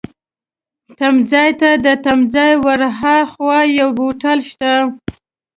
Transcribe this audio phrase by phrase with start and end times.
[0.97, 4.73] تمځای ته، تر تمځای ورهاخوا یو هوټل شته.